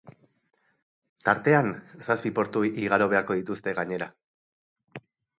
Tartean, 1.27 1.67
zazpi 2.07 2.31
portu 2.39 2.63
igaro 2.85 3.07
beharko 3.11 3.37
dituzte 3.41 3.75
gainera. 3.81 4.07